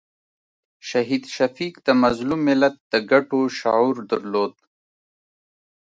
[0.89, 4.53] شهید شفیق د مظلوم ملت د ګټو شعور درلود.